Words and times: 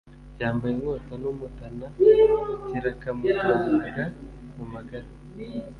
cyambaye 0.37 0.71
inkota 0.75 1.13
n'umutana/ 1.21 1.85
kirakamutanaga 2.67 4.03
mu 4.55 4.65
magara/ 4.73 5.09